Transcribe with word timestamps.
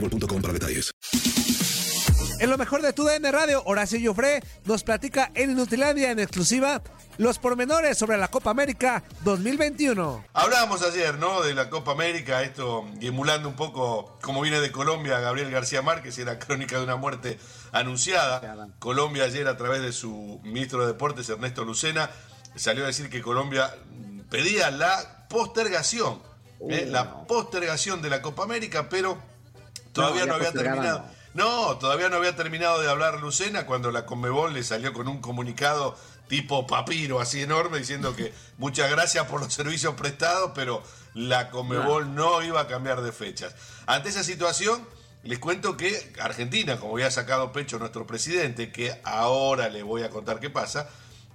boostmobile.com 0.00 0.42
para 0.42 0.52
detalles. 0.52 0.90
En 2.38 2.50
lo 2.50 2.58
mejor 2.58 2.82
de 2.82 2.92
tu 2.92 3.04
DN 3.04 3.32
Radio, 3.32 3.62
Horacio 3.64 3.98
Joffre 4.02 4.42
nos 4.66 4.84
platica 4.84 5.30
en 5.34 5.52
Inutilandia 5.52 6.10
en 6.10 6.18
exclusiva 6.18 6.82
los 7.16 7.38
pormenores 7.38 7.96
sobre 7.96 8.18
la 8.18 8.28
Copa 8.28 8.50
América 8.50 9.02
2021. 9.24 10.22
Hablábamos 10.34 10.82
ayer, 10.82 11.18
¿no? 11.18 11.40
De 11.40 11.54
la 11.54 11.70
Copa 11.70 11.92
América, 11.92 12.42
esto 12.42 12.86
y 13.00 13.06
emulando 13.06 13.48
un 13.48 13.56
poco 13.56 14.18
como 14.20 14.42
viene 14.42 14.60
de 14.60 14.70
Colombia 14.70 15.18
Gabriel 15.18 15.50
García 15.50 15.80
Márquez, 15.80 16.18
era 16.18 16.38
crónica 16.38 16.76
de 16.76 16.84
una 16.84 16.96
muerte 16.96 17.38
anunciada. 17.72 18.68
Colombia 18.78 19.24
ayer 19.24 19.48
a 19.48 19.56
través 19.56 19.80
de 19.80 19.92
su 19.92 20.38
ministro 20.44 20.80
de 20.82 20.88
Deportes, 20.88 21.26
Ernesto 21.30 21.64
Lucena, 21.64 22.10
salió 22.54 22.84
a 22.84 22.88
decir 22.88 23.08
que 23.08 23.22
Colombia 23.22 23.74
pedía 24.28 24.70
la 24.70 25.26
postergación, 25.30 26.20
¿eh? 26.68 26.86
la 26.86 27.26
postergación 27.26 28.02
de 28.02 28.10
la 28.10 28.20
Copa 28.20 28.42
América, 28.42 28.90
pero 28.90 29.18
todavía 29.96 30.26
no, 30.26 30.34
había 30.34 30.52
terminado. 30.52 31.04
No, 31.34 31.76
todavía 31.78 32.08
no 32.08 32.16
había 32.16 32.34
terminado 32.34 32.80
de 32.80 32.88
hablar 32.88 33.20
Lucena 33.20 33.66
cuando 33.66 33.90
la 33.90 34.06
Conmebol 34.06 34.54
le 34.54 34.62
salió 34.62 34.92
con 34.92 35.08
un 35.08 35.20
comunicado 35.20 35.96
tipo 36.28 36.66
papiro, 36.66 37.20
así 37.20 37.42
enorme, 37.42 37.78
diciendo 37.78 38.14
que 38.16 38.32
muchas 38.58 38.90
gracias 38.90 39.26
por 39.26 39.40
los 39.40 39.52
servicios 39.52 39.94
prestados, 39.94 40.52
pero 40.54 40.82
la 41.14 41.50
Conmebol 41.50 42.14
no 42.14 42.42
iba 42.42 42.60
a 42.60 42.66
cambiar 42.66 43.02
de 43.02 43.12
fechas. 43.12 43.54
Ante 43.86 44.08
esa 44.08 44.24
situación, 44.24 44.86
les 45.24 45.38
cuento 45.38 45.76
que 45.76 46.12
Argentina, 46.20 46.78
como 46.78 46.94
había 46.94 47.10
sacado 47.10 47.52
pecho 47.52 47.78
nuestro 47.78 48.06
presidente, 48.06 48.70
que 48.70 48.98
ahora 49.04 49.68
le 49.68 49.82
voy 49.82 50.02
a 50.02 50.10
contar 50.10 50.40
qué 50.40 50.50
pasa, 50.50 50.88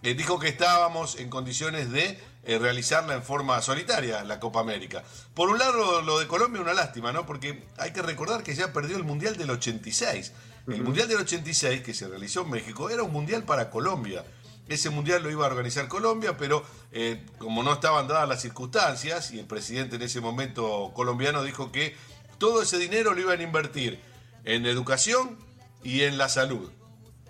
eh, 0.04 0.16
dijo 0.16 0.40
que 0.40 0.48
estábamos 0.48 1.20
en 1.20 1.30
condiciones 1.30 1.92
de 1.92 2.20
eh, 2.44 2.58
realizarla 2.58 3.14
en 3.14 3.24
forma 3.24 3.62
solitaria, 3.62 4.24
la 4.24 4.40
Copa 4.40 4.60
América. 4.60 5.04
Por 5.34 5.50
un 5.50 5.60
lado, 5.60 6.02
lo 6.02 6.20
de 6.20 6.28
Colombia, 6.28 6.62
una 6.62 6.74
lástima, 6.74 7.12
¿no? 7.12 7.26
Porque 7.26 7.64
hay 7.78 7.94
que 7.94 8.02
recordar 8.02 8.42
que 8.42 8.56
ya 8.56 8.74
perdió 8.74 8.98
el 8.98 9.04
Mundial 9.04 9.38
del 9.38 9.52
86. 9.52 10.32
El 10.68 10.84
Mundial 10.84 11.08
del 11.08 11.18
86, 11.18 11.82
que 11.82 11.94
se 11.94 12.08
realizó 12.08 12.42
en 12.42 12.52
México, 12.52 12.90
era 12.90 13.04
un 13.04 13.12
Mundial 13.12 13.44
para 13.44 13.70
Colombia. 13.70 14.24
Ese 14.68 14.90
Mundial 14.90 15.22
lo 15.22 15.30
iba 15.30 15.46
a 15.46 15.50
organizar 15.50 15.88
Colombia, 15.88 16.38
pero 16.38 16.64
eh, 16.92 17.26
como 17.38 17.62
no 17.62 17.74
estaban 17.74 18.08
dadas 18.08 18.30
las 18.30 18.42
circunstancias, 18.42 19.32
y 19.32 19.40
el 19.40 19.46
presidente 19.46 19.98
en 19.98 20.04
ese 20.04 20.22
momento 20.22 20.92
colombiano 20.94 21.44
dijo 21.44 21.72
que 21.72 21.96
todo 22.38 22.62
ese 22.62 22.78
dinero 22.78 23.14
lo 23.14 23.22
iban 23.22 23.40
a 23.40 23.44
invertir 23.44 24.00
en 24.46 24.66
educación 24.66 25.38
y 25.84 26.02
en 26.02 26.18
la 26.18 26.30
salud. 26.30 26.72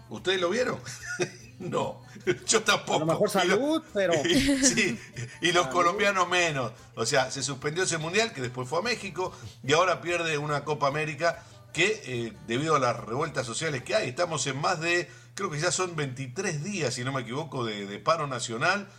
¿Ustedes 0.09 0.39
lo 0.39 0.49
vieron? 0.49 0.79
No, 1.69 2.01
yo 2.47 2.63
tampoco. 2.63 2.95
A 2.95 2.99
lo 2.99 3.05
mejor 3.05 3.29
salud, 3.29 3.83
pero. 3.93 4.13
sí, 4.23 4.99
y 5.41 5.51
los 5.51 5.67
colombianos 5.67 6.27
menos. 6.27 6.71
O 6.95 7.05
sea, 7.05 7.29
se 7.29 7.43
suspendió 7.43 7.83
ese 7.83 7.97
mundial 7.97 8.33
que 8.33 8.41
después 8.41 8.67
fue 8.67 8.79
a 8.79 8.81
México 8.81 9.31
y 9.63 9.73
ahora 9.73 10.01
pierde 10.01 10.37
una 10.37 10.63
Copa 10.63 10.87
América 10.87 11.43
que, 11.71 12.01
eh, 12.05 12.33
debido 12.47 12.75
a 12.75 12.79
las 12.79 12.97
revueltas 12.97 13.45
sociales 13.45 13.83
que 13.83 13.95
hay, 13.95 14.09
estamos 14.09 14.45
en 14.47 14.59
más 14.59 14.81
de, 14.81 15.09
creo 15.35 15.49
que 15.49 15.59
ya 15.59 15.71
son 15.71 15.95
23 15.95 16.63
días, 16.63 16.95
si 16.95 17.03
no 17.03 17.11
me 17.11 17.21
equivoco, 17.21 17.63
de, 17.63 17.85
de 17.85 17.99
paro 17.99 18.27
nacional. 18.27 18.89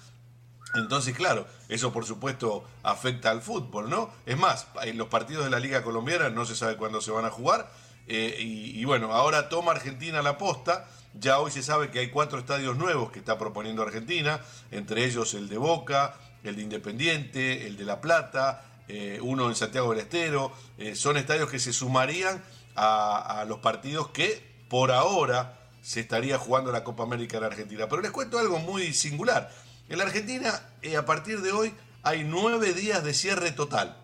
Entonces, 0.74 1.14
claro, 1.14 1.46
eso 1.68 1.92
por 1.92 2.06
supuesto 2.06 2.64
afecta 2.82 3.30
al 3.30 3.42
fútbol, 3.42 3.90
¿no? 3.90 4.10
Es 4.24 4.38
más, 4.38 4.68
en 4.82 4.96
los 4.96 5.08
partidos 5.08 5.44
de 5.44 5.50
la 5.50 5.58
Liga 5.58 5.82
Colombiana 5.82 6.30
no 6.30 6.46
se 6.46 6.56
sabe 6.56 6.76
cuándo 6.76 7.00
se 7.00 7.10
van 7.10 7.26
a 7.26 7.30
jugar. 7.30 7.70
Eh, 8.06 8.36
y, 8.38 8.84
bueno, 8.84 9.12
ahora 9.12 9.48
toma 9.48 9.72
Argentina 9.72 10.22
la 10.22 10.38
posta. 10.38 10.88
Ya 11.14 11.38
hoy 11.38 11.50
se 11.50 11.62
sabe 11.62 11.90
que 11.90 11.98
hay 11.98 12.10
cuatro 12.10 12.38
estadios 12.38 12.76
nuevos 12.76 13.10
que 13.12 13.18
está 13.18 13.38
proponiendo 13.38 13.82
Argentina, 13.82 14.40
entre 14.70 15.04
ellos 15.04 15.34
el 15.34 15.48
de 15.48 15.58
Boca, 15.58 16.14
el 16.42 16.56
de 16.56 16.62
Independiente, 16.62 17.66
el 17.66 17.76
de 17.76 17.84
La 17.84 18.00
Plata, 18.00 18.64
eh, 18.88 19.18
uno 19.22 19.48
en 19.48 19.54
Santiago 19.54 19.90
del 19.90 20.00
Estero. 20.00 20.52
Eh, 20.78 20.94
son 20.94 21.16
estadios 21.16 21.50
que 21.50 21.58
se 21.58 21.72
sumarían 21.72 22.42
a, 22.74 23.44
los 23.46 23.58
partidos 23.58 24.08
que 24.08 24.42
por 24.68 24.90
ahora 24.90 25.58
se 25.82 26.00
estaría 26.00 26.38
jugando 26.38 26.72
la 26.72 26.82
Copa 26.82 27.02
América 27.02 27.36
en 27.36 27.44
Argentina. 27.44 27.88
Pero 27.88 28.00
les 28.00 28.10
cuento 28.10 28.38
algo 28.38 28.58
muy 28.58 28.94
singular. 28.94 29.52
En 29.90 29.98
la 29.98 30.04
Argentina, 30.04 30.62
a 30.96 31.04
partir 31.04 31.42
de 31.42 31.52
hoy, 31.52 31.74
hay 32.02 32.24
nueve 32.24 32.72
días 32.72 33.04
de 33.04 33.12
cierre 33.12 33.52
total. 33.52 34.01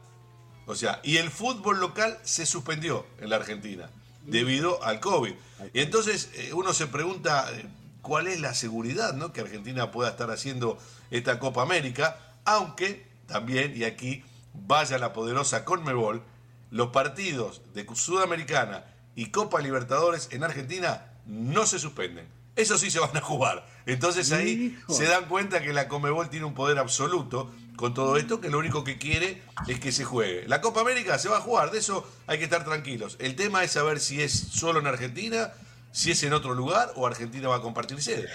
O 0.69 0.77
sea, 0.77 1.01
y 1.03 1.17
el 1.17 1.31
fútbol 1.31 1.81
local 1.81 2.19
se 2.23 2.45
suspendió 2.45 3.06
en 3.21 3.31
la 3.31 3.37
Argentina 3.37 3.89
debido 4.27 4.84
al 4.84 5.01
COVID. 5.01 5.33
Y 5.73 5.81
entonces 5.81 6.31
eh, 6.34 6.53
uno 6.53 6.75
se 6.75 6.87
pregunta 6.87 7.51
eh, 7.53 7.65
cuál 8.03 8.27
es 8.27 8.39
la 8.39 8.53
seguridad 8.53 9.15
¿no? 9.15 9.33
que 9.33 9.41
Argentina 9.41 9.91
pueda 9.91 10.11
estar 10.11 10.31
haciendo 10.31 10.79
esta 11.11 11.39
Copa 11.39 11.62
América, 11.62 12.19
aunque 12.45 13.06
también, 13.27 13.73
y 13.75 13.84
aquí 13.84 14.23
vaya 14.53 14.99
la 14.99 15.15
poderosa 15.15 15.65
Conmebol, 15.65 16.23
los 16.71 16.89
partidos 16.89 17.62
de 17.73 17.87
Sudamericana 17.94 18.85
y 19.17 19.31
Copa 19.31 19.62
Libertadores 19.62 20.29
en 20.32 20.44
Argentina 20.44 21.12
no 21.25 21.64
se 21.64 21.79
suspenden. 21.79 22.29
Eso 22.56 22.76
sí 22.76 22.91
se 22.91 23.00
van 23.00 23.17
a 23.17 23.23
jugar. 23.23 23.67
Entonces 23.87 24.32
ahí 24.32 24.76
Hijo. 24.79 24.93
se 24.93 25.06
dan 25.06 25.25
cuenta 25.29 25.62
que 25.62 25.73
la 25.73 25.88
Comebol 25.88 26.29
tiene 26.29 26.44
un 26.44 26.55
poder 26.55 26.79
absoluto 26.79 27.50
con 27.78 27.94
todo 27.94 28.16
esto, 28.16 28.40
que 28.40 28.50
lo 28.50 28.58
único 28.58 28.82
que 28.82 28.98
quiere 28.98 29.40
es 29.69 29.78
que 29.78 29.92
se 29.92 30.04
juegue. 30.04 30.46
La 30.48 30.60
Copa 30.60 30.80
América 30.80 31.16
se 31.16 31.28
va 31.28 31.38
a 31.38 31.40
jugar, 31.40 31.70
de 31.70 31.78
eso 31.78 32.04
hay 32.26 32.38
que 32.38 32.44
estar 32.44 32.64
tranquilos. 32.64 33.16
El 33.20 33.36
tema 33.36 33.62
es 33.62 33.70
saber 33.70 34.00
si 34.00 34.20
es 34.20 34.32
solo 34.32 34.80
en 34.80 34.88
Argentina, 34.88 35.52
si 35.92 36.10
es 36.10 36.22
en 36.25 36.32
otro 36.32 36.54
lugar 36.54 36.90
o 36.96 37.06
Argentina 37.06 37.48
va 37.48 37.56
a 37.56 37.62
compartir 37.62 38.02
sede. 38.02 38.28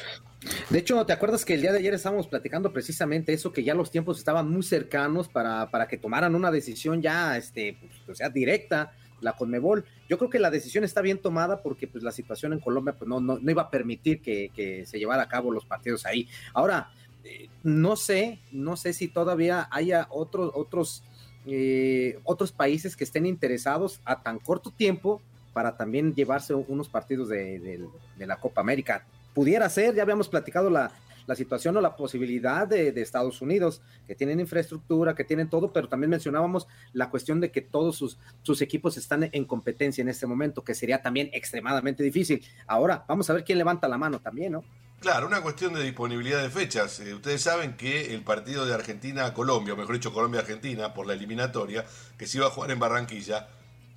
De 0.69 0.79
hecho, 0.79 1.05
¿te 1.05 1.11
acuerdas 1.11 1.43
que 1.43 1.55
el 1.55 1.61
día 1.61 1.73
de 1.73 1.79
ayer 1.79 1.93
estábamos 1.93 2.27
platicando 2.27 2.71
precisamente 2.71 3.33
eso, 3.33 3.51
que 3.51 3.65
ya 3.65 3.75
los 3.75 3.91
tiempos 3.91 4.17
estaban 4.17 4.49
muy 4.49 4.63
cercanos 4.63 5.27
para, 5.27 5.69
para 5.69 5.89
que 5.89 5.97
tomaran 5.97 6.35
una 6.35 6.49
decisión 6.49 7.01
ya, 7.01 7.35
este, 7.35 7.77
pues, 7.81 8.09
o 8.09 8.15
sea, 8.15 8.29
directa, 8.29 8.93
la 9.19 9.33
Conmebol? 9.33 9.83
Yo 10.07 10.17
creo 10.17 10.29
que 10.29 10.39
la 10.39 10.51
decisión 10.51 10.85
está 10.85 11.01
bien 11.01 11.17
tomada 11.17 11.61
porque 11.61 11.87
pues 11.87 12.01
la 12.01 12.13
situación 12.13 12.53
en 12.53 12.61
Colombia 12.61 12.95
pues 12.97 13.09
no, 13.09 13.19
no, 13.19 13.39
no 13.39 13.51
iba 13.51 13.63
a 13.63 13.69
permitir 13.69 14.21
que, 14.21 14.51
que 14.55 14.85
se 14.85 14.99
llevara 14.99 15.23
a 15.23 15.27
cabo 15.27 15.51
los 15.51 15.65
partidos 15.65 16.05
ahí. 16.05 16.29
Ahora, 16.53 16.91
eh, 17.23 17.49
no 17.63 17.95
sé, 17.95 18.39
no 18.51 18.75
sé 18.75 18.93
si 18.93 19.07
todavía 19.07 19.67
haya 19.71 20.07
otros, 20.09 20.51
otros 20.55 21.03
eh, 21.45 22.19
otros 22.23 22.53
países 22.53 22.95
que 22.95 23.03
estén 23.03 23.25
interesados 23.25 23.99
a 24.05 24.23
tan 24.23 24.39
corto 24.39 24.71
tiempo 24.71 25.21
para 25.51 25.75
también 25.75 26.13
llevarse 26.15 26.53
unos 26.53 26.87
partidos 26.87 27.27
de, 27.27 27.85
la 28.17 28.37
Copa 28.37 28.61
América. 28.61 29.05
Pudiera 29.33 29.69
ser, 29.69 29.93
ya 29.93 30.03
habíamos 30.03 30.29
platicado 30.29 30.69
la, 30.69 30.91
la 31.27 31.35
situación 31.35 31.75
o 31.75 31.81
la 31.81 31.97
posibilidad 31.97 32.65
de, 32.65 32.93
de 32.93 33.01
Estados 33.01 33.41
Unidos, 33.41 33.81
que 34.07 34.15
tienen 34.15 34.39
infraestructura, 34.39 35.15
que 35.15 35.25
tienen 35.25 35.49
todo, 35.49 35.73
pero 35.73 35.89
también 35.89 36.09
mencionábamos 36.09 36.67
la 36.93 37.09
cuestión 37.09 37.41
de 37.41 37.51
que 37.51 37.61
todos 37.61 37.97
sus, 37.97 38.17
sus 38.41 38.61
equipos 38.61 38.97
están 38.97 39.29
en 39.31 39.45
competencia 39.45 40.01
en 40.01 40.09
este 40.09 40.25
momento, 40.25 40.63
que 40.63 40.73
sería 40.73 41.01
también 41.01 41.29
extremadamente 41.33 42.03
difícil. 42.03 42.43
Ahora, 42.67 43.03
vamos 43.07 43.29
a 43.29 43.33
ver 43.33 43.43
quién 43.43 43.57
levanta 43.57 43.87
la 43.87 43.97
mano 43.97 44.19
también, 44.19 44.53
¿no? 44.53 44.63
Claro, 45.03 45.27
una 45.27 45.41
cuestión 45.41 45.73
de 45.73 45.83
disponibilidad 45.83 46.41
de 46.41 46.50
fechas. 46.50 47.01
Eh, 47.01 47.13
ustedes 47.13 47.41
saben 47.41 47.75
que 47.75 48.15
el 48.15 48.21
partido 48.21 48.65
de 48.65 48.73
Argentina-Colombia, 48.73 49.73
o 49.73 49.77
mejor 49.77 49.95
dicho, 49.95 50.13
Colombia-Argentina, 50.13 50.94
por 50.94 51.05
la 51.05 51.11
eliminatoria, 51.11 51.85
que 52.17 52.25
se 52.25 52.38
iba 52.38 52.47
a 52.47 52.50
jugar 52.50 52.71
en 52.71 52.79
Barranquilla, 52.79 53.50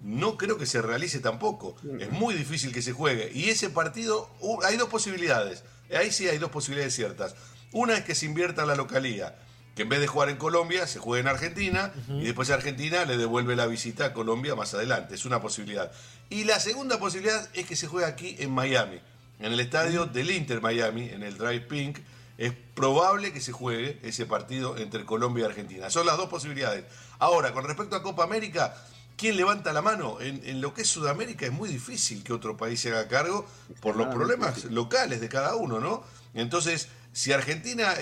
no 0.03 0.37
creo 0.37 0.58
que 0.58 0.67
se 0.67 0.82
realice 0.82 1.20
tampoco. 1.20 1.76
Es 2.00 2.11
muy 2.11 2.35
difícil 2.35 2.73
que 2.73 2.82
se 2.82 2.91
juegue. 2.91 3.31
Y 3.32 3.50
ese 3.50 3.70
partido, 3.70 4.29
uh, 4.41 4.61
hay 4.64 4.76
dos 4.76 4.88
posibilidades. 4.88 5.62
Ahí 5.97 6.11
sí 6.11 6.26
hay 6.26 6.38
dos 6.38 6.50
posibilidades 6.50 6.97
ciertas. 6.97 7.37
Una 7.70 7.97
es 7.97 8.05
que 8.05 8.17
se 8.17 8.26
invierta 8.26 8.62
en 8.62 8.69
la 8.69 8.75
localía, 8.75 9.38
que 9.76 9.82
en 9.82 9.88
vez 9.88 10.00
de 10.00 10.08
jugar 10.08 10.29
en 10.29 10.38
Colombia, 10.38 10.88
se 10.88 10.99
juegue 10.99 11.20
en 11.20 11.29
Argentina, 11.29 11.93
y 12.08 12.25
después 12.25 12.50
Argentina 12.50 13.05
le 13.05 13.17
devuelve 13.17 13.55
la 13.55 13.67
visita 13.67 14.06
a 14.06 14.12
Colombia 14.12 14.56
más 14.56 14.75
adelante. 14.75 15.14
Es 15.14 15.25
una 15.25 15.41
posibilidad. 15.41 15.93
Y 16.31 16.43
la 16.43 16.58
segunda 16.58 16.99
posibilidad 16.99 17.49
es 17.55 17.64
que 17.64 17.76
se 17.76 17.87
juegue 17.87 18.08
aquí 18.08 18.35
en 18.41 18.50
Miami, 18.50 19.00
en 19.38 19.53
el 19.53 19.61
estadio 19.61 20.06
del 20.06 20.31
Inter 20.31 20.61
Miami, 20.61 21.09
en 21.09 21.23
el 21.23 21.37
Drive 21.37 21.62
Pink. 21.62 21.99
Es 22.38 22.53
probable 22.75 23.33
que 23.33 23.41
se 23.41 23.53
juegue 23.53 23.99
ese 24.03 24.27
partido 24.27 24.77
entre 24.77 25.05
Colombia 25.05 25.43
y 25.43 25.47
Argentina. 25.47 25.88
Son 25.88 26.05
las 26.05 26.17
dos 26.17 26.29
posibilidades. 26.29 26.85
Ahora, 27.19 27.53
con 27.53 27.65
respecto 27.65 27.97
a 27.97 28.03
Copa 28.03 28.25
América, 28.25 28.77
¿quién 29.17 29.37
levanta 29.37 29.73
la 29.73 29.81
mano? 29.81 30.21
En, 30.21 30.43
en 30.44 30.61
lo 30.61 30.75
que 30.75 30.83
es 30.83 30.88
Sudamérica 30.88 31.47
es 31.47 31.53
muy 31.53 31.69
difícil 31.69 32.23
que 32.23 32.35
otro 32.35 32.56
país 32.56 32.81
se 32.81 32.91
haga 32.91 33.09
cargo 33.09 33.47
por 33.81 33.97
los 33.97 34.09
problemas 34.09 34.65
locales 34.67 35.21
de 35.21 35.29
cada 35.29 35.55
uno, 35.56 35.81
¿no? 35.81 36.05
Entonces, 36.35 36.89
si 37.12 37.32
Argentina 37.32 37.94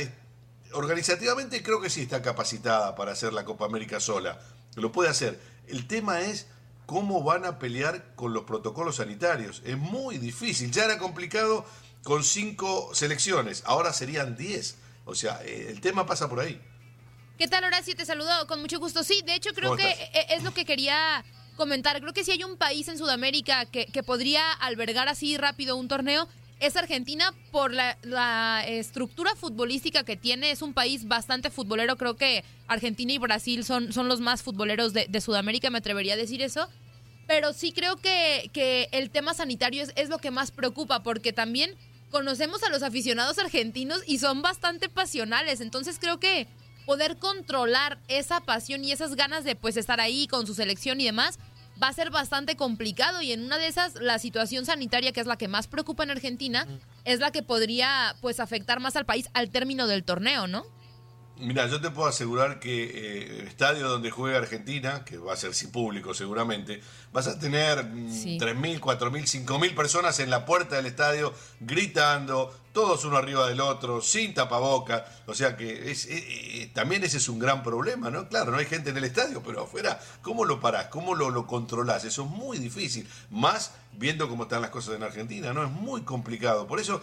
organizativamente 0.72 1.62
creo 1.62 1.80
que 1.80 1.90
sí 1.90 2.02
está 2.02 2.20
capacitada 2.20 2.96
para 2.96 3.12
hacer 3.12 3.32
la 3.32 3.44
Copa 3.44 3.64
América 3.64 4.00
sola, 4.00 4.40
lo 4.74 4.90
puede 4.90 5.08
hacer. 5.08 5.40
El 5.68 5.86
tema 5.86 6.20
es 6.22 6.48
cómo 6.86 7.22
van 7.22 7.44
a 7.44 7.58
pelear 7.58 8.14
con 8.14 8.32
los 8.32 8.44
protocolos 8.44 8.96
sanitarios. 8.96 9.62
Es 9.64 9.76
muy 9.78 10.18
difícil. 10.18 10.70
Ya 10.70 10.84
era 10.84 10.98
complicado 10.98 11.64
con 12.02 12.22
cinco 12.24 12.90
selecciones, 12.94 13.62
ahora 13.66 13.92
serían 13.92 14.36
diez. 14.36 14.76
O 15.06 15.14
sea, 15.14 15.40
eh, 15.44 15.66
el 15.70 15.80
tema 15.80 16.06
pasa 16.06 16.28
por 16.28 16.40
ahí. 16.40 16.60
¿Qué 17.38 17.48
tal, 17.48 17.64
Horacio? 17.64 17.96
Te 17.96 18.06
saludo 18.06 18.46
con 18.46 18.60
mucho 18.60 18.78
gusto. 18.78 19.02
Sí, 19.02 19.22
de 19.26 19.34
hecho 19.34 19.50
creo 19.54 19.70
¿Cómo 19.70 19.82
que 19.82 19.90
estás? 19.90 20.08
e- 20.14 20.34
es 20.36 20.42
lo 20.44 20.54
que 20.54 20.64
quería 20.64 21.24
comentar. 21.56 22.00
Creo 22.00 22.12
que 22.12 22.24
si 22.24 22.30
hay 22.30 22.44
un 22.44 22.56
país 22.56 22.86
en 22.88 22.96
Sudamérica 22.98 23.66
que, 23.66 23.86
que 23.86 24.02
podría 24.02 24.52
albergar 24.52 25.08
así 25.08 25.36
rápido 25.36 25.76
un 25.76 25.88
torneo, 25.88 26.28
es 26.60 26.76
Argentina 26.76 27.34
por 27.50 27.72
la, 27.72 28.64
estructura 28.66 29.34
futbolística 29.36 30.04
que 30.04 30.16
tiene. 30.16 30.50
Es 30.50 30.62
un 30.62 30.72
país 30.72 31.06
bastante 31.06 31.50
futbolero. 31.50 31.96
Creo 31.96 32.16
que 32.16 32.44
Argentina 32.68 33.12
y 33.12 33.18
Brasil 33.18 33.64
son, 33.64 33.92
son 33.92 34.08
los 34.08 34.20
más 34.20 34.42
futboleros 34.42 34.92
de, 34.92 35.06
de 35.08 35.20
Sudamérica, 35.20 35.70
me 35.70 35.78
atrevería 35.78 36.14
a 36.14 36.16
decir 36.16 36.42
eso. 36.42 36.68
Pero 37.26 37.52
sí 37.52 37.72
creo 37.72 37.96
que, 37.96 38.50
que 38.52 38.88
el 38.92 39.10
tema 39.10 39.34
sanitario 39.34 39.82
es, 39.82 39.92
es 39.96 40.08
lo 40.08 40.18
que 40.18 40.30
más 40.30 40.50
preocupa, 40.50 41.02
porque 41.02 41.32
también 41.32 41.74
conocemos 42.10 42.62
a 42.62 42.70
los 42.70 42.82
aficionados 42.82 43.38
argentinos 43.38 44.02
y 44.06 44.18
son 44.18 44.42
bastante 44.42 44.88
pasionales. 44.88 45.60
Entonces 45.60 45.98
creo 45.98 46.20
que 46.20 46.46
poder 46.86 47.16
controlar 47.16 47.98
esa 48.08 48.40
pasión 48.40 48.84
y 48.84 48.92
esas 48.92 49.16
ganas 49.16 49.44
de 49.44 49.56
pues 49.56 49.76
estar 49.76 50.00
ahí 50.00 50.26
con 50.26 50.46
su 50.46 50.54
selección 50.54 51.00
y 51.00 51.06
demás 51.06 51.38
va 51.82 51.88
a 51.88 51.92
ser 51.92 52.10
bastante 52.10 52.56
complicado 52.56 53.22
y 53.22 53.32
en 53.32 53.44
una 53.44 53.58
de 53.58 53.66
esas 53.66 53.94
la 53.96 54.18
situación 54.18 54.64
sanitaria 54.64 55.12
que 55.12 55.20
es 55.20 55.26
la 55.26 55.36
que 55.36 55.48
más 55.48 55.66
preocupa 55.66 56.02
en 56.04 56.10
Argentina 56.10 56.66
es 57.04 57.20
la 57.20 57.30
que 57.30 57.42
podría 57.42 58.16
pues 58.20 58.40
afectar 58.40 58.80
más 58.80 58.96
al 58.96 59.06
país 59.06 59.28
al 59.34 59.50
término 59.50 59.86
del 59.86 60.04
torneo, 60.04 60.46
¿no? 60.46 60.64
Mira, 61.36 61.66
yo 61.66 61.80
te 61.80 61.90
puedo 61.90 62.08
asegurar 62.08 62.60
que 62.60 62.84
eh, 62.84 63.40
el 63.40 63.48
estadio 63.48 63.88
donde 63.88 64.10
juega 64.12 64.38
Argentina, 64.38 65.04
que 65.04 65.18
va 65.18 65.32
a 65.32 65.36
ser 65.36 65.52
sin 65.52 65.72
público 65.72 66.14
seguramente, 66.14 66.80
vas 67.12 67.26
a 67.26 67.38
tener 67.38 67.84
mm, 67.84 68.12
Sí. 68.12 68.38
3.000, 68.38 68.78
4.000, 68.78 69.44
5.000 69.44 69.74
personas 69.74 70.20
en 70.20 70.30
la 70.30 70.46
puerta 70.46 70.76
del 70.76 70.86
estadio 70.86 71.34
gritando, 71.58 72.54
todos 72.72 73.04
uno 73.04 73.16
arriba 73.16 73.48
del 73.48 73.60
otro, 73.60 74.00
sin 74.00 74.32
tapaboca. 74.32 75.06
O 75.26 75.34
sea 75.34 75.56
que 75.56 75.90
es, 75.90 76.06
eh, 76.06 76.24
eh, 76.24 76.70
también 76.72 77.02
ese 77.02 77.16
es 77.16 77.28
un 77.28 77.40
gran 77.40 77.64
problema, 77.64 78.10
¿no? 78.10 78.28
Claro, 78.28 78.52
no 78.52 78.58
hay 78.58 78.66
gente 78.66 78.90
en 78.90 78.96
el 78.96 79.04
estadio, 79.04 79.42
pero 79.42 79.62
afuera, 79.64 80.00
¿cómo 80.22 80.44
lo 80.44 80.60
parás? 80.60 80.86
¿Cómo 80.86 81.16
lo, 81.16 81.30
lo 81.30 81.48
controlás? 81.48 82.04
Eso 82.04 82.22
es 82.22 82.30
muy 82.30 82.58
difícil. 82.58 83.08
Más 83.30 83.72
viendo 83.92 84.28
cómo 84.28 84.44
están 84.44 84.62
las 84.62 84.70
cosas 84.70 84.94
en 84.94 85.02
Argentina, 85.02 85.52
¿no? 85.52 85.64
Es 85.64 85.70
muy 85.70 86.02
complicado. 86.02 86.68
Por 86.68 86.78
eso... 86.78 87.02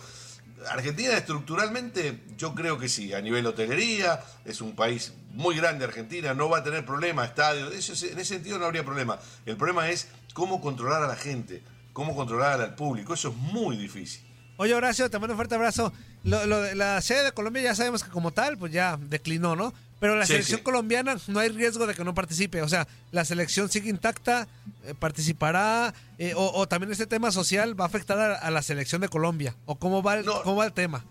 Argentina 0.69 1.17
estructuralmente, 1.17 2.21
yo 2.37 2.53
creo 2.53 2.77
que 2.77 2.89
sí, 2.89 3.13
a 3.13 3.21
nivel 3.21 3.45
hotelería, 3.45 4.21
es 4.45 4.61
un 4.61 4.75
país 4.75 5.13
muy 5.33 5.55
grande 5.55 5.85
Argentina, 5.85 6.33
no 6.33 6.49
va 6.49 6.59
a 6.59 6.63
tener 6.63 6.85
problema, 6.85 7.25
estadios, 7.25 7.71
en 7.73 8.19
ese 8.19 8.25
sentido 8.25 8.59
no 8.59 8.65
habría 8.65 8.83
problema. 8.83 9.19
El 9.45 9.57
problema 9.57 9.89
es 9.89 10.07
cómo 10.33 10.61
controlar 10.61 11.03
a 11.03 11.07
la 11.07 11.15
gente, 11.15 11.63
cómo 11.93 12.15
controlar 12.15 12.61
al 12.61 12.75
público, 12.75 13.13
eso 13.13 13.29
es 13.29 13.35
muy 13.35 13.77
difícil. 13.77 14.21
Oye, 14.57 14.75
Horacio, 14.75 15.09
te 15.09 15.17
mando 15.17 15.33
un 15.33 15.37
fuerte 15.37 15.55
abrazo. 15.55 15.91
Lo, 16.23 16.45
la 16.75 17.01
sede 17.01 17.23
de 17.23 17.31
Colombia 17.31 17.63
ya 17.63 17.75
sabemos 17.75 18.03
que 18.03 18.11
como 18.11 18.31
tal, 18.31 18.57
pues 18.57 18.71
ya 18.71 18.97
declinó, 18.97 19.55
¿no? 19.55 19.73
Pero 20.01 20.15
la 20.17 20.25
Sí, 20.25 20.33
selección 20.33 20.57
sí. 20.59 20.63
colombiana 20.63 21.15
no 21.27 21.39
hay 21.39 21.49
riesgo 21.49 21.87
de 21.87 21.93
que 21.93 22.03
no 22.03 22.13
participe. 22.13 22.61
O 22.63 22.67
sea, 22.67 22.87
la 23.11 23.23
selección 23.23 23.69
sigue 23.69 23.89
intacta, 23.89 24.47
eh, 24.83 24.93
participará, 24.97 25.93
eh, 26.17 26.33
o, 26.35 26.51
o 26.59 26.67
también 26.67 26.91
este 26.91 27.05
tema 27.07 27.31
social 27.31 27.79
va 27.79 27.85
a 27.85 27.87
afectar 27.87 28.19
a, 28.19 28.35
a 28.35 28.51
la 28.51 28.61
selección 28.63 28.99
de 29.01 29.07
Colombia. 29.09 29.55
¿O 29.65 29.75
cómo 29.77 30.01
va 30.03 30.15
el, 30.15 30.25
cómo 30.25 30.55
va 30.57 30.65
el 30.65 30.73
tema? 30.73 31.05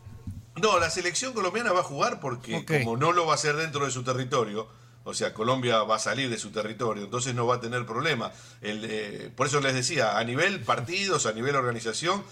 No, 0.61 0.79
la 0.79 0.91
selección 0.91 1.33
colombiana 1.33 1.73
va 1.73 1.81
a 1.81 1.85
jugar 1.85 2.21
porque 2.21 2.67
como 2.67 2.97
no 2.97 3.13
lo 3.13 3.25
va 3.27 3.33
a 3.33 3.35
hacer 3.37 3.57
dentro 3.57 3.85
de 3.87 3.91
su 3.93 4.03
territorio, 4.03 4.69
o 5.05 5.15
sea, 5.15 5.33
Colombia 5.33 5.83
va 5.85 5.97
a 5.97 5.99
salir 6.01 6.29
de 6.29 6.37
su 6.39 6.51
territorio, 6.51 7.05
entonces 7.05 7.35
no 7.35 7.47
va 7.47 7.55
a 7.55 7.61
tener 7.61 7.87
problema. 7.87 8.33
El, 8.61 8.85
eh, 8.85 9.31
por 9.37 9.47
eso 9.47 9.61
les 9.61 9.73
decía, 9.73 10.19
a 10.19 10.25
nivel 10.25 10.61
partidos, 10.61 11.25
a 11.27 11.33
nivel 11.33 11.55
organización, 11.55 12.23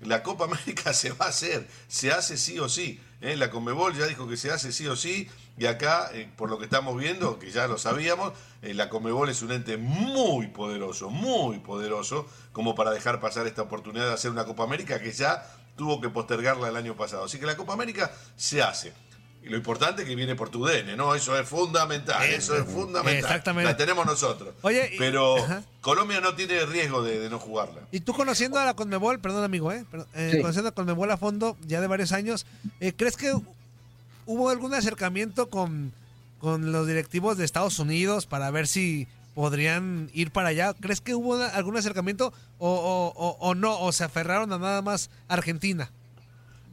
la 0.00 0.22
Copa 0.22 0.44
América 0.44 0.92
se 0.92 1.12
va 1.12 1.26
a 1.26 1.28
hacer, 1.28 1.66
se 1.88 2.12
hace 2.12 2.36
sí 2.36 2.58
o 2.58 2.68
sí. 2.68 3.00
¿eh? 3.20 3.36
La 3.36 3.50
Conmebol 3.50 3.94
ya 3.94 4.06
dijo 4.06 4.28
que 4.28 4.36
se 4.36 4.50
hace 4.50 4.72
sí 4.72 4.86
o 4.86 4.96
sí, 4.96 5.28
y 5.58 5.66
acá, 5.66 6.10
eh, 6.12 6.30
por 6.36 6.50
lo 6.50 6.58
que 6.58 6.64
estamos 6.64 6.98
viendo, 6.98 7.38
que 7.38 7.50
ya 7.50 7.66
lo 7.66 7.78
sabíamos, 7.78 8.32
eh, 8.62 8.74
la 8.74 8.88
Conmebol 8.88 9.30
es 9.30 9.42
un 9.42 9.52
ente 9.52 9.76
muy 9.76 10.48
poderoso, 10.48 11.10
muy 11.10 11.58
poderoso, 11.58 12.26
como 12.52 12.74
para 12.74 12.90
dejar 12.90 13.20
pasar 13.20 13.46
esta 13.46 13.62
oportunidad 13.62 14.06
de 14.06 14.14
hacer 14.14 14.30
una 14.30 14.44
Copa 14.44 14.64
América 14.64 15.00
que 15.00 15.12
ya 15.12 15.46
tuvo 15.76 16.00
que 16.00 16.08
postergarla 16.08 16.68
el 16.68 16.76
año 16.76 16.96
pasado. 16.96 17.24
Así 17.24 17.38
que 17.38 17.46
la 17.46 17.56
Copa 17.56 17.72
América 17.72 18.10
se 18.36 18.62
hace. 18.62 18.92
Y 19.46 19.48
lo 19.48 19.56
importante 19.58 20.02
es 20.02 20.08
que 20.08 20.16
viene 20.16 20.34
por 20.34 20.48
tu 20.50 20.64
DN, 20.66 20.96
¿no? 20.96 21.14
Eso 21.14 21.38
es 21.38 21.48
fundamental, 21.48 22.20
eso 22.24 22.56
es 22.56 22.64
fundamental. 22.64 23.14
exactamente. 23.16 23.70
La 23.70 23.76
tenemos 23.76 24.04
nosotros. 24.04 24.54
Oye, 24.62 24.90
y- 24.94 24.98
Pero 24.98 25.36
Ajá. 25.36 25.62
Colombia 25.80 26.20
no 26.20 26.34
tiene 26.34 26.66
riesgo 26.66 27.02
de, 27.04 27.20
de 27.20 27.30
no 27.30 27.38
jugarla. 27.38 27.82
Y 27.92 28.00
tú 28.00 28.12
conociendo 28.12 28.58
a 28.58 28.64
la 28.64 28.74
Conmebol, 28.74 29.20
perdón 29.20 29.44
amigo, 29.44 29.70
¿eh? 29.70 29.84
Eh, 30.14 30.30
Sí. 30.32 30.40
conociendo 30.40 30.70
a 30.70 30.72
Conmebol 30.72 31.08
a 31.12 31.16
fondo 31.16 31.56
ya 31.64 31.80
de 31.80 31.86
varios 31.86 32.10
años, 32.10 32.44
eh, 32.80 32.92
¿crees 32.96 33.16
que 33.16 33.32
hubo 34.26 34.50
algún 34.50 34.74
acercamiento 34.74 35.48
con, 35.48 35.92
con 36.40 36.72
los 36.72 36.86
directivos 36.88 37.38
de 37.38 37.44
Estados 37.44 37.78
Unidos 37.78 38.26
para 38.26 38.50
ver 38.50 38.66
si 38.66 39.06
podrían 39.36 40.10
ir 40.12 40.32
para 40.32 40.48
allá? 40.48 40.74
¿Crees 40.80 41.00
que 41.00 41.14
hubo 41.14 41.36
una- 41.36 41.48
algún 41.50 41.76
acercamiento 41.76 42.32
o, 42.58 42.68
o- 42.68 43.12
o- 43.14 43.36
o 43.38 43.54
no? 43.54 43.78
¿O 43.78 43.92
se 43.92 44.02
aferraron 44.02 44.52
a 44.52 44.58
nada 44.58 44.82
más 44.82 45.08
Argentina? 45.28 45.88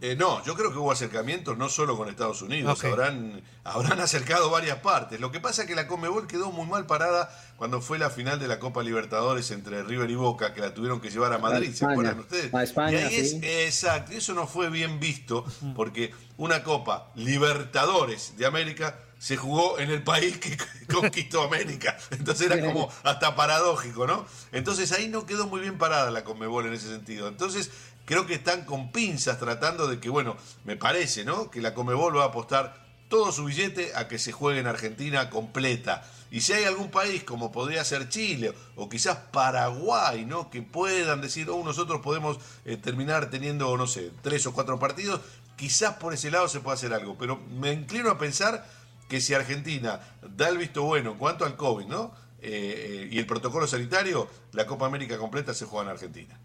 Eh, 0.02 0.16
no, 0.18 0.44
yo 0.44 0.56
creo 0.56 0.72
que 0.72 0.78
hubo 0.78 0.92
acercamientos 0.92 1.58
no 1.58 1.70
solo 1.70 1.96
con 1.96 2.10
Estados 2.10 2.42
Unidos, 2.42 2.84
habrán, 2.84 3.42
habrán 3.64 4.02
acercado 4.02 4.50
varias 4.50 4.80
partes. 4.80 5.20
Lo 5.20 5.32
que 5.32 5.40
pasa 5.40 5.62
es 5.62 5.68
que 5.68 5.76
la 5.76 5.88
Conmebol 5.88 6.28
quedó 6.28 6.52
muy 6.52 6.68
mal 6.68 6.86
parada 6.86 7.30
cuando 7.56 7.80
fue 7.80 7.98
la 7.98 8.10
final 8.10 8.38
de 8.40 8.50
la 8.50 8.60
Copa 8.60 8.84
Libertadores 8.84 9.50
entre 9.52 9.82
River 9.84 10.10
y 10.10 10.16
Boca, 10.16 10.54
que 10.54 10.60
la 10.60 10.74
tuvieron 10.74 11.00
que 11.00 11.10
llevar 11.10 11.32
a 11.32 11.38
Madrid, 11.38 11.68
¿se 11.68 11.74
España. 11.76 11.92
acuerdan 11.94 12.20
ustedes? 12.20 12.54
A 12.54 12.64
España, 12.64 13.00
y 13.00 13.04
ahí 13.04 13.26
sí. 13.26 13.40
es, 13.42 13.68
exacto, 13.68 14.14
y 14.14 14.18
eso 14.18 14.34
no 14.34 14.46
fue 14.46 14.70
bien 14.70 15.00
visto, 15.00 15.46
porque 15.76 16.14
una 16.36 16.64
Copa 16.64 17.12
Libertadores 17.16 18.36
de 18.36 18.46
América 18.46 19.00
se 19.24 19.38
jugó 19.38 19.80
en 19.80 19.90
el 19.90 20.04
país 20.04 20.38
que 20.38 20.58
conquistó 20.94 21.44
América. 21.44 21.98
Entonces 22.12 22.52
era 22.52 22.62
como 22.62 22.92
hasta 23.04 23.38
paradójico, 23.38 24.06
¿no? 24.06 24.26
Entonces 24.52 24.92
ahí 24.92 25.08
no 25.08 25.26
quedó 25.26 25.48
muy 25.48 25.62
bien 25.62 25.78
parada 25.78 26.12
la 26.12 26.26
Conmebol 26.26 26.66
en 26.66 26.74
ese 26.74 26.90
sentido. 26.90 27.30
Entonces 27.30 27.72
creo 28.06 28.26
que 28.26 28.36
están 28.36 28.66
con 28.66 28.92
pinzas 28.92 29.40
tratando 29.40 29.88
de 29.88 30.00
que, 30.00 30.10
bueno, 30.10 30.38
me 30.66 30.78
parece, 30.78 31.26
¿no? 31.26 31.50
Que 31.50 31.62
la 31.62 31.74
Conmebol 31.74 32.18
va 32.18 32.24
a 32.24 32.28
apostar 32.28 32.84
todo 33.10 33.32
su 33.32 33.46
billete 33.46 33.92
a 33.96 34.08
que 34.08 34.18
se 34.18 34.32
juegue 34.32 34.60
en 34.60 34.68
Argentina 34.68 35.30
completa. 35.30 36.04
Y 36.32 36.42
si 36.42 36.54
hay 36.54 36.64
algún 36.64 36.90
país 36.90 37.24
como 37.24 37.52
podría 37.52 37.84
ser 37.84 38.10
Chile 38.10 38.54
o 38.76 38.90
quizás 38.90 39.18
Paraguay, 39.32 40.26
¿no? 40.26 40.50
Que 40.50 40.64
puedan 40.64 41.22
decir, 41.22 41.48
oh, 41.50 41.64
nosotros 41.64 42.02
podemos 42.02 42.40
eh, 42.66 42.76
terminar 42.76 43.30
teniendo, 43.30 43.78
no 43.78 43.86
sé, 43.86 44.12
tres 44.24 44.48
o 44.48 44.54
cuatro 44.54 44.80
partidos, 44.80 45.22
quizás 45.56 45.98
por 45.98 46.14
ese 46.14 46.32
lado 46.32 46.48
se 46.48 46.60
pueda 46.60 46.74
hacer 46.74 46.92
algo. 46.92 47.16
Pero 47.20 47.38
me 47.38 47.72
inclino 47.72 48.10
a 48.10 48.18
pensar 48.18 48.68
que 49.08 49.22
si 49.22 49.36
Argentina 49.36 50.00
da 50.36 50.50
el 50.50 50.58
visto 50.58 50.82
bueno 50.82 51.12
en 51.12 51.18
cuanto 51.20 51.46
al 51.46 51.56
COVID, 51.56 51.86
¿no? 51.86 52.16
Eh, 52.42 53.06
eh, 53.06 53.10
y 53.12 53.20
el 53.20 53.28
protocolo 53.28 53.68
sanitario, 53.68 54.28
la 54.54 54.66
Copa 54.66 54.88
América 54.88 55.20
completa 55.20 55.54
se 55.54 55.66
juega 55.66 55.86
en 55.86 55.92
Argentina. 55.92 56.40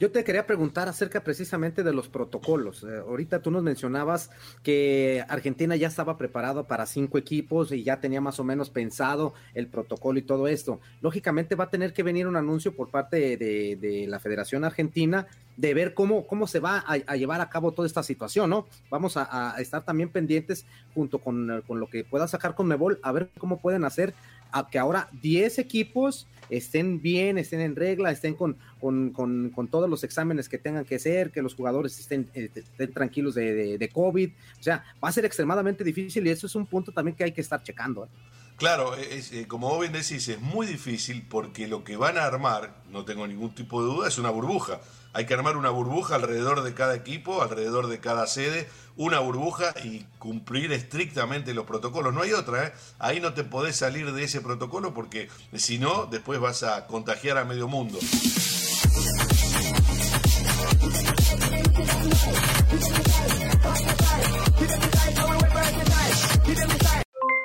Yo 0.00 0.10
te 0.10 0.24
quería 0.24 0.44
preguntar 0.44 0.88
acerca 0.88 1.22
precisamente 1.22 1.84
de 1.84 1.92
los 1.92 2.08
protocolos. 2.08 2.82
Eh, 2.82 2.98
ahorita 2.98 3.40
tú 3.40 3.52
nos 3.52 3.62
mencionabas 3.62 4.28
que 4.64 5.24
Argentina 5.28 5.76
ya 5.76 5.86
estaba 5.86 6.18
preparado 6.18 6.64
para 6.64 6.84
cinco 6.86 7.16
equipos 7.16 7.70
y 7.70 7.84
ya 7.84 8.00
tenía 8.00 8.20
más 8.20 8.40
o 8.40 8.44
menos 8.44 8.70
pensado 8.70 9.34
el 9.54 9.68
protocolo 9.68 10.18
y 10.18 10.22
todo 10.22 10.48
esto. 10.48 10.80
Lógicamente 11.00 11.54
va 11.54 11.64
a 11.64 11.70
tener 11.70 11.92
que 11.92 12.02
venir 12.02 12.26
un 12.26 12.34
anuncio 12.34 12.74
por 12.74 12.90
parte 12.90 13.36
de, 13.36 14.06
la 14.08 14.18
Federación 14.18 14.64
Argentina 14.64 15.28
de 15.56 15.72
ver 15.74 15.94
cómo, 15.94 16.26
cómo 16.26 16.48
se 16.48 16.58
va 16.58 16.84
a, 16.86 17.16
llevar 17.16 17.40
a 17.40 17.48
cabo 17.48 17.72
toda 17.72 17.86
esta 17.86 18.02
situación, 18.02 18.50
¿no? 18.50 18.66
Vamos 18.90 19.16
a, 19.16 19.54
estar 19.58 19.84
también 19.84 20.08
pendientes 20.08 20.66
junto 20.92 21.20
con, 21.20 21.62
con, 21.66 21.78
lo 21.78 21.88
que 21.88 22.02
pueda 22.02 22.26
sacar 22.26 22.56
con 22.56 22.66
Mebol, 22.66 22.98
a 23.02 23.12
ver 23.12 23.30
cómo 23.38 23.60
pueden 23.60 23.84
hacer 23.84 24.14
a 24.50 24.68
que 24.68 24.78
ahora 24.78 25.08
10 25.22 25.58
equipos 25.58 26.26
estén 26.56 27.00
bien, 27.00 27.38
estén 27.38 27.60
en 27.60 27.76
regla, 27.76 28.10
estén 28.10 28.34
con, 28.34 28.56
con, 28.80 29.68
todos 29.70 29.88
los 29.88 30.04
exámenes 30.04 30.48
que 30.48 30.58
tengan 30.58 30.84
que 30.84 30.98
ser, 30.98 31.30
que 31.30 31.42
los 31.42 31.54
jugadores 31.54 31.98
estén, 31.98 32.30
eh, 32.34 32.48
tranquilos 32.92 33.34
de, 33.34 33.90
COVID. 33.92 34.30
O 34.60 34.62
sea, 34.62 34.84
va 35.02 35.08
a 35.08 35.12
ser 35.12 35.24
extremadamente 35.24 35.84
difícil 35.84 36.26
y 36.26 36.30
eso 36.30 36.46
es 36.46 36.54
un 36.54 36.66
punto 36.66 36.92
también 36.92 37.16
que 37.16 37.24
hay 37.24 37.32
que 37.32 37.40
estar 37.40 37.62
checando. 37.62 38.04
¿eh? 38.04 38.08
Claro, 38.56 38.94
es, 38.94 39.32
eh, 39.32 39.48
como 39.48 39.68
vos 39.68 39.80
bien 39.80 39.92
decís, 39.92 40.28
es 40.28 40.40
muy 40.40 40.66
difícil 40.66 41.26
porque 41.28 41.66
lo 41.66 41.82
que 41.82 41.96
van 41.96 42.18
a 42.18 42.24
armar, 42.24 42.82
no 42.90 43.04
tengo 43.04 43.26
ningún 43.26 43.54
tipo 43.54 43.82
de 43.82 43.92
duda, 43.92 44.08
es 44.08 44.18
una 44.18 44.30
burbuja. 44.30 44.80
Hay 45.12 45.26
que 45.26 45.34
armar 45.34 45.56
una 45.56 45.70
burbuja 45.70 46.14
alrededor 46.14 46.62
de 46.62 46.74
cada 46.74 46.94
equipo, 46.94 47.42
alrededor 47.42 47.88
de 47.88 47.98
cada 47.98 48.26
sede, 48.26 48.68
una 48.96 49.18
burbuja 49.18 49.74
y 49.82 50.04
cumplir 50.18 50.72
estrictamente 50.72 51.54
los 51.54 51.66
protocolos. 51.66 52.14
No 52.14 52.22
hay 52.22 52.32
otra, 52.32 52.68
¿eh? 52.68 52.72
Ahí 52.98 53.20
no 53.20 53.34
te 53.34 53.44
podés 53.44 53.76
salir 53.76 54.12
de 54.12 54.24
ese 54.24 54.40
protocolo 54.40 54.94
porque 54.94 55.28
si 55.54 55.78
no, 55.78 56.06
después 56.06 56.40
vas 56.40 56.62
a 56.62 56.86
contagiar 56.86 57.38
a 57.38 57.44
medio 57.44 57.68
mundo. 57.68 57.98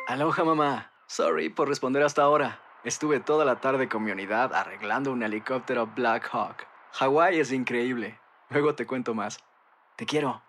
Aloha 0.07 0.43
mamá. 0.43 0.91
Sorry 1.07 1.49
por 1.49 1.67
responder 1.67 2.03
hasta 2.03 2.21
ahora. 2.21 2.61
Estuve 2.83 3.19
toda 3.19 3.43
la 3.45 3.59
tarde 3.59 3.89
con 3.89 4.03
mi 4.03 4.11
unidad 4.11 4.53
arreglando 4.53 5.11
un 5.11 5.23
helicóptero 5.23 5.87
Black 5.87 6.29
Hawk. 6.31 6.65
Hawái 6.93 7.39
es 7.39 7.51
increíble. 7.51 8.19
Luego 8.49 8.75
te 8.75 8.85
cuento 8.85 9.13
más. 9.13 9.39
Te 9.95 10.05
quiero. 10.05 10.48